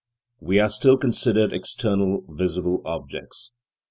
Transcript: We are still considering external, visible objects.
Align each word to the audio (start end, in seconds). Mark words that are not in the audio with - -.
We 0.39 0.59
are 0.59 0.71
still 0.71 0.97
considering 0.97 1.51
external, 1.51 2.23
visible 2.27 2.81
objects. 2.85 3.51